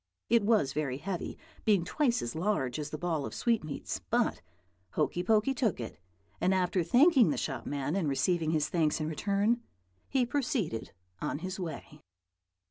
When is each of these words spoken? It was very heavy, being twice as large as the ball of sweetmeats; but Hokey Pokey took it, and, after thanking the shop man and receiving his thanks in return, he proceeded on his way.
It 0.29 0.41
was 0.41 0.73
very 0.73 0.97
heavy, 0.97 1.37
being 1.63 1.85
twice 1.85 2.23
as 2.23 2.33
large 2.33 2.79
as 2.79 2.89
the 2.89 2.97
ball 2.97 3.23
of 3.23 3.35
sweetmeats; 3.35 4.01
but 4.09 4.41
Hokey 4.93 5.21
Pokey 5.21 5.53
took 5.53 5.79
it, 5.79 5.99
and, 6.41 6.55
after 6.55 6.83
thanking 6.83 7.29
the 7.29 7.37
shop 7.37 7.67
man 7.67 7.95
and 7.95 8.09
receiving 8.09 8.49
his 8.49 8.67
thanks 8.67 8.99
in 8.99 9.07
return, 9.07 9.61
he 10.09 10.25
proceeded 10.25 10.91
on 11.21 11.37
his 11.45 11.59
way. 11.59 12.01